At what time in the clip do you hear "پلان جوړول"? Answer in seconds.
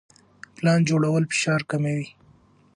0.55-1.23